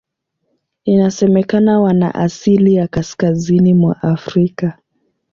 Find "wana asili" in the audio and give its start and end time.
1.79-2.73